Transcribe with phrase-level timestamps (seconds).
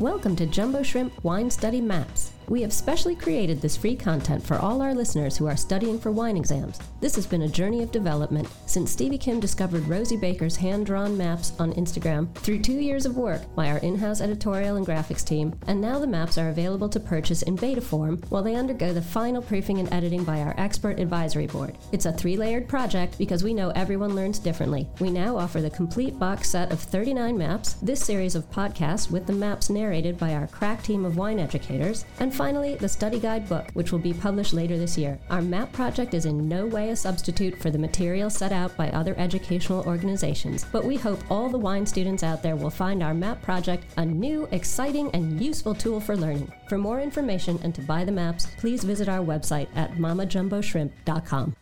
[0.00, 2.33] Welcome to Jumbo Shrimp Wine Study Maps.
[2.48, 6.10] We have specially created this free content for all our listeners who are studying for
[6.12, 6.78] wine exams.
[7.00, 11.16] This has been a journey of development since Stevie Kim discovered Rosie Baker's hand drawn
[11.16, 15.24] maps on Instagram through two years of work by our in house editorial and graphics
[15.24, 18.92] team, and now the maps are available to purchase in beta form while they undergo
[18.92, 21.76] the final proofing and editing by our expert advisory board.
[21.92, 24.86] It's a three layered project because we know everyone learns differently.
[25.00, 29.26] We now offer the complete box set of 39 maps, this series of podcasts with
[29.26, 33.48] the maps narrated by our crack team of wine educators, and finally, the study guide
[33.48, 35.18] book, which will be published later this year.
[35.30, 38.90] Our MAP project is in no way a substitute for the material set out by
[38.90, 43.14] other educational organizations, but we hope all the wine students out there will find our
[43.14, 46.52] MAP project a new, exciting, and useful tool for learning.
[46.68, 51.56] For more information and to buy the maps, please visit our website at mammajumboshrimp.com.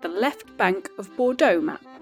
[0.00, 1.93] The left bank of Bordeaux map.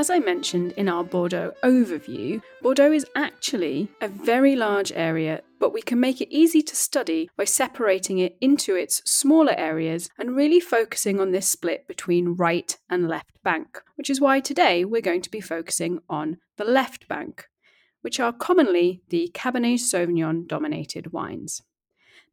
[0.00, 5.74] As I mentioned in our Bordeaux overview, Bordeaux is actually a very large area, but
[5.74, 10.34] we can make it easy to study by separating it into its smaller areas and
[10.34, 15.02] really focusing on this split between right and left bank, which is why today we're
[15.02, 17.44] going to be focusing on the left bank,
[18.00, 21.60] which are commonly the Cabernet Sauvignon dominated wines.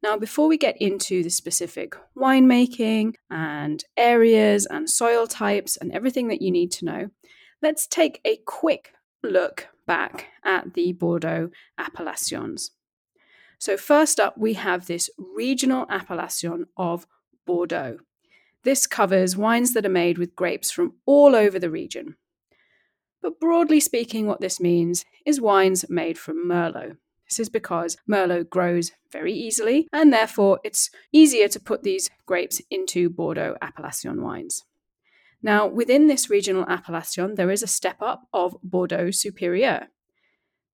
[0.02, 6.28] Now, before we get into the specific winemaking and areas and soil types and everything
[6.28, 7.10] that you need to know,
[7.62, 8.92] let's take a quick
[9.22, 12.72] look back at the Bordeaux appellations.
[13.58, 17.06] So, first up, we have this regional appellation of
[17.46, 17.98] Bordeaux.
[18.62, 22.16] This covers wines that are made with grapes from all over the region.
[23.20, 26.96] But broadly speaking, what this means is wines made from Merlot.
[27.28, 32.62] This is because Merlot grows very easily, and therefore it's easier to put these grapes
[32.70, 34.64] into Bordeaux appellation wines.
[35.42, 39.86] Now, within this regional appellation, there is a step up of Bordeaux Supérieur.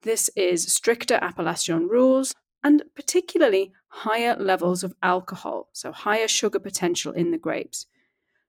[0.02, 7.12] This is stricter appellation rules and particularly higher levels of alcohol, so higher sugar potential
[7.12, 7.86] in the grapes.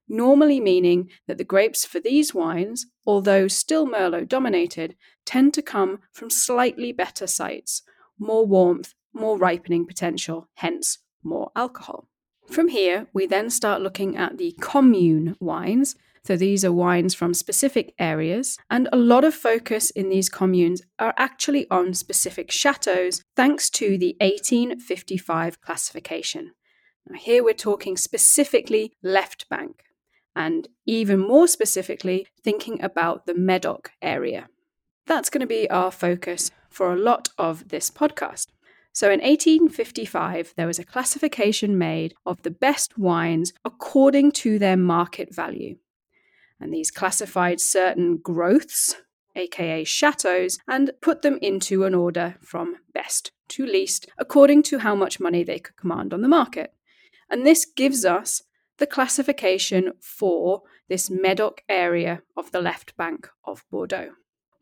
[0.08, 4.96] Normally meaning that the grapes for these wines, although still Merlot dominated,
[5.26, 7.82] tend to come from slightly better sites,
[8.18, 12.08] more warmth, more ripening potential, hence more alcohol.
[12.50, 15.96] From here, we then start looking at the commune wines.
[16.24, 20.82] So these are wines from specific areas, and a lot of focus in these communes
[20.98, 26.54] are actually on specific chateaus thanks to the 1855 classification.
[27.08, 29.84] Now, here we're talking specifically left bank,
[30.36, 34.48] and even more specifically, thinking about the Medoc area.
[35.06, 38.48] That's going to be our focus for a lot of this podcast.
[38.96, 44.78] So in 1855, there was a classification made of the best wines according to their
[44.78, 45.76] market value.
[46.62, 48.96] And these classified certain growths,
[49.36, 54.96] aka chateaus, and put them into an order from best to least according to how
[54.96, 56.74] much money they could command on the market.
[57.30, 58.44] And this gives us
[58.78, 64.12] the classification for this Medoc area of the left bank of Bordeaux.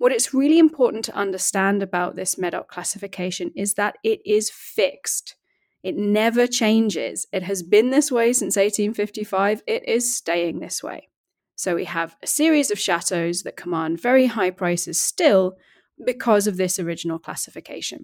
[0.04, 5.38] What it's really important to understand about this Medoc classification is that it is fixed.
[5.82, 7.26] It never changes.
[7.32, 9.64] It has been this way since 1855.
[9.66, 11.08] It is staying this way.
[11.56, 15.56] So we have a series of chateaus that command very high prices still
[16.06, 18.04] because of this original classification.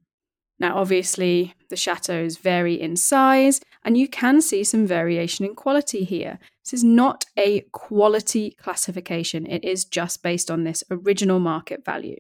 [0.60, 6.04] Now, obviously, the chateaus vary in size, and you can see some variation in quality
[6.04, 6.38] here.
[6.64, 12.20] This is not a quality classification, it is just based on this original market value.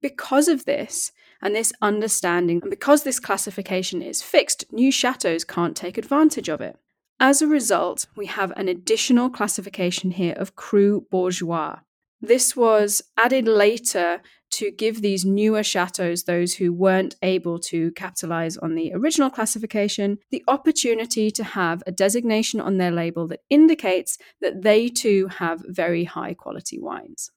[0.00, 1.12] Because of this,
[1.42, 6.60] and this understanding, and because this classification is fixed, new chateaus can't take advantage of
[6.60, 6.76] it.
[7.18, 11.80] As a result, we have an additional classification here of cru bourgeois.
[12.20, 14.22] This was added later
[14.52, 20.18] to give these newer chateaus, those who weren't able to capitalize on the original classification,
[20.30, 25.64] the opportunity to have a designation on their label that indicates that they too have
[25.66, 27.30] very high quality wines.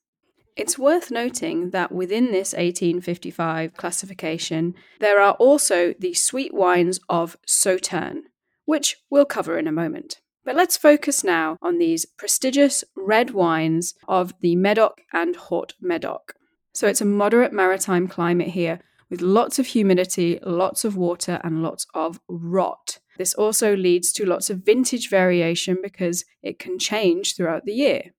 [0.55, 7.35] It's worth noting that within this 1855 classification, there are also the sweet wines of
[7.45, 8.23] Sauternes,
[8.63, 10.21] which we'll cover in a moment.
[10.45, 16.35] But let's focus now on these prestigious red wines of the Medoc and Haut Medoc.
[16.75, 21.63] So it's a moderate maritime climate here with lots of humidity, lots of water, and
[21.63, 22.99] lots of rot.
[23.17, 28.11] This also leads to lots of vintage variation because it can change throughout the year.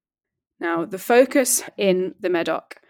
[0.59, 2.81] Now, the focus in the Medoc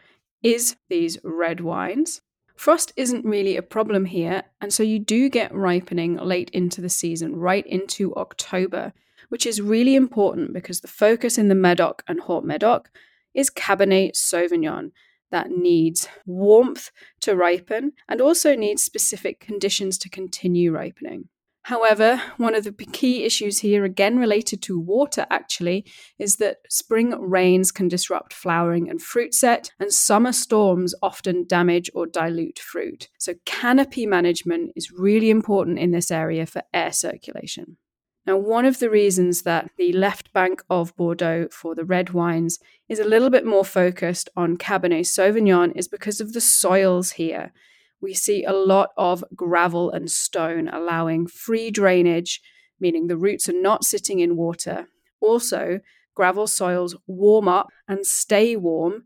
[0.40, 2.20] is these red wines.
[2.54, 6.88] Frost isn't really a problem here, and so you do get ripening late into the
[6.88, 8.92] season, right into October,
[9.30, 12.88] which is really important because the focus in the Medoc and Haut Medoc
[13.34, 14.92] is Cabernet Sauvignon
[15.31, 16.90] that needs warmth
[17.20, 21.28] to ripen and also needs specific conditions to continue ripening.
[21.67, 25.84] However, one of the key issues here, again related to water actually,
[26.17, 31.90] is that spring rains can disrupt flowering and fruit set, and summer storms often damage
[31.93, 33.08] or dilute fruit.
[33.19, 37.78] So, canopy management is really important in this area for air circulation.
[38.26, 42.58] Now, one of the reasons that the left bank of Bordeaux for the red wines
[42.88, 47.52] is a little bit more focused on Cabernet Sauvignon is because of the soils here
[48.00, 52.40] we see a lot of gravel and stone, allowing free drainage,
[52.78, 54.87] meaning the roots are not sitting in water.
[55.20, 55.81] Also,
[56.14, 59.05] gravel soils warm up and stay warm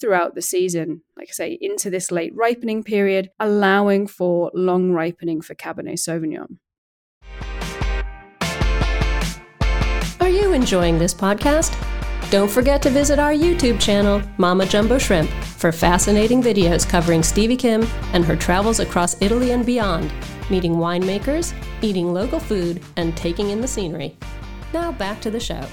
[0.00, 5.42] throughout the season, like I say, into this late ripening period, allowing for long ripening
[5.42, 6.56] for Cabernet Sauvignon.
[10.52, 11.76] Enjoying this podcast?
[12.30, 17.56] Don't forget to visit our YouTube channel, Mamma Jumbo Shrimp, for fascinating videos covering Stevie
[17.56, 20.12] Kim and her travels across Italy and beyond,
[20.50, 24.16] meeting winemakers, eating local food, and taking in the scenery.
[24.72, 25.64] Now back to the show.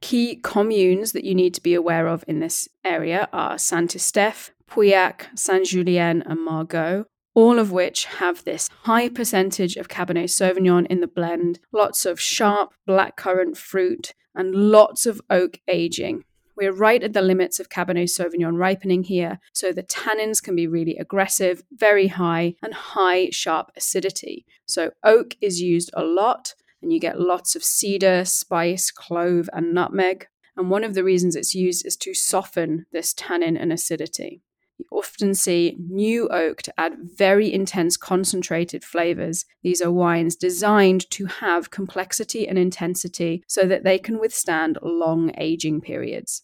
[0.00, 4.50] Key communes that you need to be aware of in this area are Saint Estèphe,
[4.66, 7.04] Pauillac, Saint Julien, and Margaux,
[7.34, 12.20] all of which have this high percentage of Cabernet Sauvignon in the blend, lots of
[12.20, 16.24] sharp blackcurrant fruit, and lots of oak aging.
[16.56, 20.68] We're right at the limits of Cabernet Sauvignon ripening here, so the tannins can be
[20.68, 24.46] really aggressive, very high, and high sharp acidity.
[24.64, 29.74] So, oak is used a lot, and you get lots of cedar, spice, clove, and
[29.74, 30.28] nutmeg.
[30.56, 34.42] And one of the reasons it's used is to soften this tannin and acidity.
[34.78, 39.44] You often see new oak to add very intense concentrated flavors.
[39.62, 45.32] These are wines designed to have complexity and intensity so that they can withstand long
[45.38, 46.42] aging periods.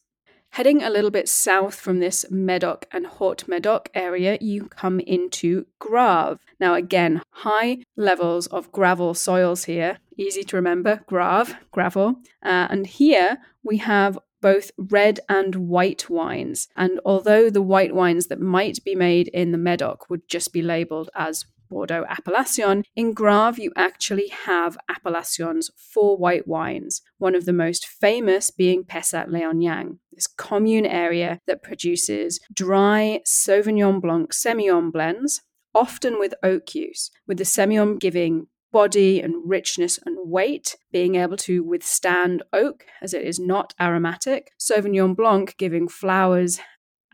[0.55, 5.67] Heading a little bit south from this Medoc and Haut Medoc area, you come into
[5.79, 6.41] Graves.
[6.59, 9.99] Now, again, high levels of gravel soils here.
[10.19, 12.17] Easy to remember, Graves, gravel.
[12.45, 16.69] Uh, and here we have both red and white wines.
[16.77, 20.63] And although the white wines that might be made in the Medoc would just be
[20.63, 27.45] labeled as Bordeaux Appellation, in Graves you actually have appellations for white wines, one of
[27.45, 35.43] the most famous being Pessac-Léognan, this commune area that produces dry Sauvignon Blanc Semillon blends,
[35.73, 41.37] often with oak use, with the Semillon giving body and richness and weight, being able
[41.37, 44.53] to withstand oak as it is not aromatic.
[44.59, 46.61] Sauvignon Blanc giving flowers,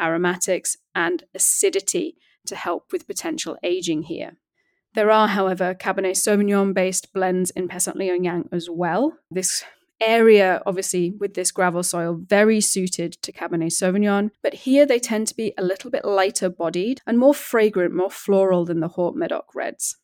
[0.01, 2.17] aromatics, and acidity
[2.47, 4.37] to help with potential aging here.
[4.95, 9.19] There are, however, Cabernet Sauvignon based blends in Pessac-Léognan as well.
[9.31, 9.63] This
[10.01, 15.27] area, obviously, with this gravel soil, very suited to Cabernet Sauvignon, but here they tend
[15.29, 19.15] to be a little bit lighter bodied and more fragrant, more floral than the Haut
[19.15, 19.97] Medoc reds.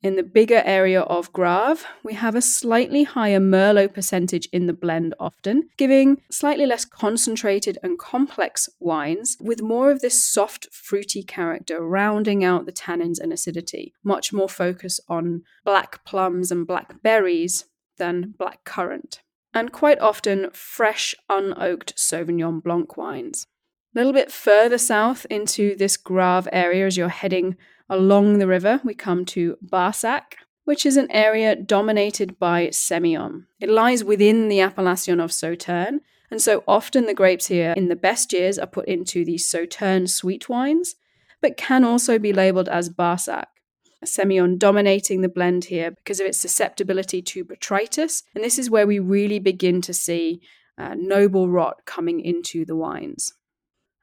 [0.00, 4.72] In the bigger area of Graves, we have a slightly higher Merlot percentage in the
[4.72, 11.24] blend often, giving slightly less concentrated and complex wines with more of this soft, fruity
[11.24, 13.92] character, rounding out the tannins and acidity.
[14.04, 17.64] Much more focus on black plums and black berries
[17.96, 19.22] than black currant.
[19.52, 23.48] And quite often, fresh, unoaked Sauvignon Blanc wines.
[23.96, 27.56] A little bit further south into this Graves area as you're heading
[27.88, 33.46] Along the river, we come to Barsac, which is an area dominated by Semillon.
[33.60, 37.96] It lies within the appellation of Sauternes, and so often the grapes here in the
[37.96, 40.96] best years are put into the Sauternes sweet wines,
[41.40, 43.46] but can also be labeled as Barsac.
[44.04, 48.86] Semillon dominating the blend here because of its susceptibility to botrytis, and this is where
[48.86, 50.40] we really begin to see
[50.76, 53.32] uh, noble rot coming into the wines.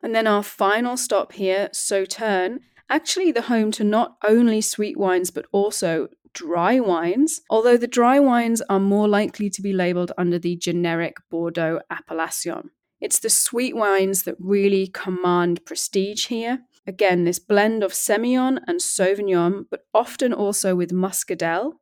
[0.02, 5.32] And then our final stop here, Sauternes, actually the home to not only sweet wines
[5.32, 10.38] but also dry wines, although the dry wines are more likely to be labeled under
[10.38, 12.72] the generic Bordeaux appellation.
[13.02, 16.60] It's the sweet wines that really command prestige here.
[16.88, 21.74] Again, this blend of Semillon and Sauvignon, but often also with Muscadelle,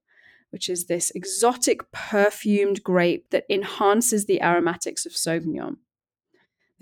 [0.52, 5.78] which is this exotic perfumed grape that enhances the aromatics of Sauvignon.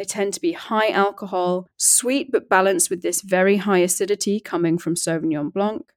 [0.02, 4.80] They tend to be high alcohol, sweet but balanced with this very high acidity coming
[4.80, 5.94] from Sauvignon Blanc,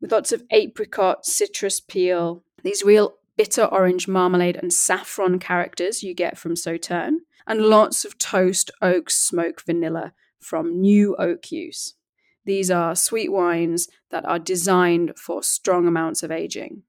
[0.00, 6.14] with lots of apricot, citrus peel, these real bitter orange marmalade and saffron characters you
[6.14, 11.92] get from Sauternes, and lots of toast, oak, smoke, vanilla from new oak use.
[12.46, 16.84] These are sweet wines that are designed for strong amounts of aging.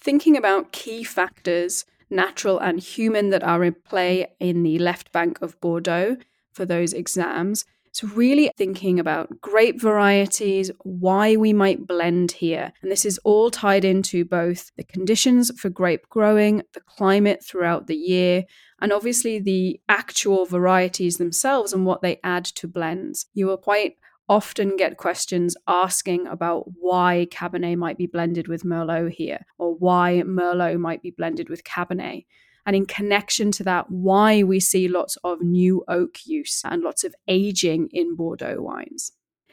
[0.00, 5.40] Thinking about key factors, natural and human, that are in play in the left bank
[5.42, 6.16] of Bordeaux
[6.52, 12.72] for those exams, it's really thinking about grape varieties, why we might blend here.
[12.82, 17.86] And this is all tied into both the conditions for grape growing, the climate throughout
[17.86, 18.44] the year,
[18.80, 23.26] and obviously the actual varieties themselves and what they add to blends.
[23.34, 23.94] You will quite
[24.28, 30.22] often get questions asking about why Cabernet might be blended with Merlot here, or why
[30.24, 32.26] Merlot might be blended with Cabernet.
[32.66, 37.02] And in connection to that, why we see lots of new oak use and lots
[37.04, 39.12] of aging in Bordeaux wines.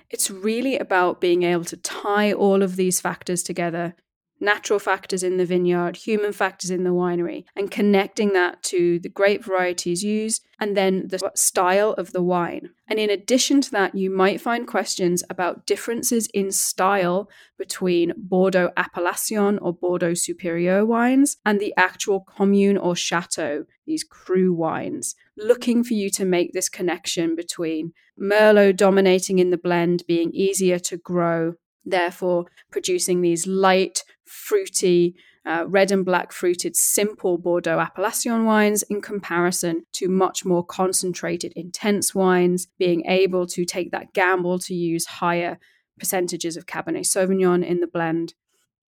[0.10, 3.96] It's really about being able to tie all of these factors together
[4.40, 9.10] natural factors in the vineyard, human factors in the winery, and connecting that to the
[9.10, 12.70] grape varieties used and then the style of the wine.
[12.88, 18.72] And in addition to that, you might find questions about differences in style between Bordeaux
[18.78, 25.84] Appellation or Bordeaux Superior wines and the actual commune or chateau, these cru wines, looking
[25.84, 30.98] for you to make this connection between Merlot dominating in the blend, being easier to
[30.98, 35.16] grow, therefore producing these light, fruity,
[35.46, 41.54] uh, red and black fruited, simple Bordeaux Appellation wines in comparison to much more concentrated,
[41.56, 45.60] intense wines, being able to take that gamble to use higher
[46.00, 48.34] percentages of Cabernet Sauvignon in the blend.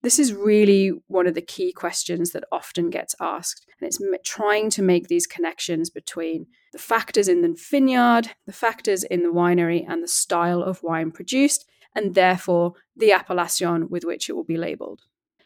[0.02, 3.66] This is really one of the key questions that often gets asked.
[3.80, 9.02] And it's trying to make these connections between the factors in the vineyard, the factors
[9.02, 14.28] in the winery, and the style of wine produced, and therefore the appellation with which
[14.28, 15.02] it will be labeled.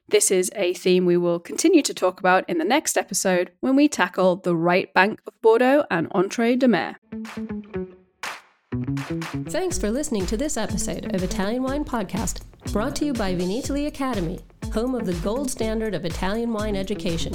[0.07, 3.75] This is a theme we will continue to talk about in the next episode when
[3.75, 6.97] we tackle the right bank of Bordeaux and Entre-Deux-Mers.
[9.47, 13.87] Thanks for listening to this episode of Italian Wine Podcast, brought to you by Vinitaly
[13.87, 14.41] Academy,
[14.73, 17.33] home of the gold standard of Italian wine education.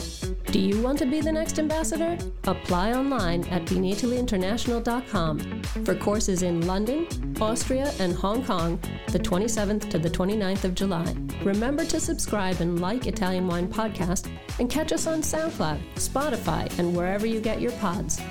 [0.48, 2.18] Do you want to be the next ambassador?
[2.46, 7.08] Apply online at vinitalyinternational.com for courses in London,
[7.40, 8.80] Austria, and Hong Kong
[9.12, 11.16] the 27th to the 29th of July.
[11.44, 14.30] Remember to subscribe and like Italian Wine Podcast
[14.60, 18.22] and catch us on SoundCloud, Spotify, and wherever you get your pods.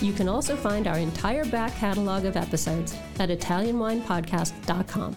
[0.00, 5.16] You can also find our entire back catalog of episodes at ItalianWinePodcast.com.